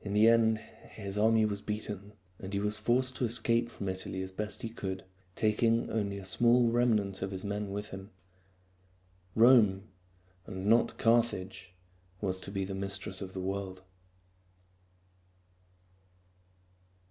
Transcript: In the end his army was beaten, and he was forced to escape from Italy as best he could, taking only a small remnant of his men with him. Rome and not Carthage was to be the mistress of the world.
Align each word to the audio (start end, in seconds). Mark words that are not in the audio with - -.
In 0.00 0.14
the 0.14 0.26
end 0.26 0.56
his 0.56 1.18
army 1.18 1.44
was 1.44 1.60
beaten, 1.60 2.14
and 2.38 2.54
he 2.54 2.58
was 2.60 2.78
forced 2.78 3.14
to 3.16 3.26
escape 3.26 3.68
from 3.68 3.90
Italy 3.90 4.22
as 4.22 4.32
best 4.32 4.62
he 4.62 4.70
could, 4.70 5.04
taking 5.36 5.90
only 5.90 6.16
a 6.16 6.24
small 6.24 6.70
remnant 6.70 7.20
of 7.20 7.30
his 7.30 7.44
men 7.44 7.70
with 7.70 7.90
him. 7.90 8.08
Rome 9.34 9.82
and 10.46 10.64
not 10.64 10.96
Carthage 10.96 11.74
was 12.22 12.40
to 12.40 12.50
be 12.50 12.64
the 12.64 12.74
mistress 12.74 13.20
of 13.20 13.34
the 13.34 13.40
world. 13.42 13.82